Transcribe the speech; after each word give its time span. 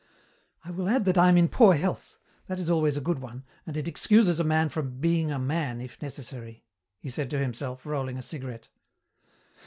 "I 0.65 0.71
will 0.71 0.89
add 0.89 1.05
that 1.05 1.17
I 1.19 1.29
am 1.29 1.37
in 1.37 1.47
poor 1.47 1.75
health. 1.75 2.17
That 2.47 2.57
is 2.57 2.71
always 2.71 2.97
a 2.97 3.01
good 3.05 3.19
one, 3.19 3.45
and 3.67 3.77
it 3.77 3.87
excuses 3.87 4.39
a 4.39 4.43
man 4.43 4.69
from 4.69 4.99
'being 4.99 5.29
a 5.29 5.37
man' 5.37 5.79
if 5.79 6.01
necessary," 6.01 6.63
he 6.97 7.11
said 7.11 7.29
to 7.29 7.37
himself, 7.37 7.85
rolling 7.85 8.17
a 8.17 8.23
cigarette. 8.23 8.69